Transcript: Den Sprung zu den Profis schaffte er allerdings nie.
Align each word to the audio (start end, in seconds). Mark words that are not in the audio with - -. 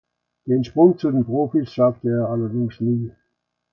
Den 0.47 0.63
Sprung 0.63 0.97
zu 0.97 1.11
den 1.11 1.25
Profis 1.25 1.71
schaffte 1.73 2.09
er 2.09 2.27
allerdings 2.31 2.81
nie. 2.81 3.11